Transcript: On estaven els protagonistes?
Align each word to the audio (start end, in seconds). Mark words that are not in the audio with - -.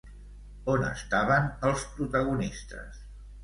On 0.75 0.85
estaven 0.87 1.47
els 1.71 1.87
protagonistes? 1.99 3.03